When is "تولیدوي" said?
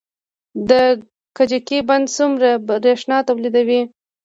3.27-3.81